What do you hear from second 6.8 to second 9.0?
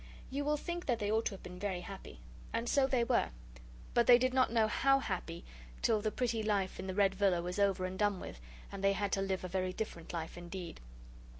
the Red Villa was over and done with, and they